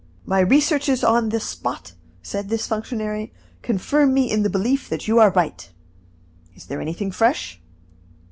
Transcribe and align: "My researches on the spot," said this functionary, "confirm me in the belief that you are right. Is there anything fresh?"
"My 0.25 0.39
researches 0.39 1.03
on 1.03 1.29
the 1.29 1.39
spot," 1.39 1.93
said 2.23 2.49
this 2.49 2.65
functionary, 2.65 3.31
"confirm 3.61 4.15
me 4.15 4.31
in 4.31 4.41
the 4.41 4.49
belief 4.49 4.89
that 4.89 5.07
you 5.07 5.19
are 5.19 5.29
right. 5.33 5.69
Is 6.55 6.65
there 6.65 6.81
anything 6.81 7.11
fresh?" 7.11 7.61